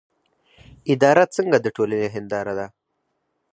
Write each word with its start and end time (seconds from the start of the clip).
اداره 0.93 1.23
څنګه 1.35 1.57
د 1.61 1.67
ټولنې 1.75 2.07
هنداره 2.15 2.53
ده؟ 2.59 2.65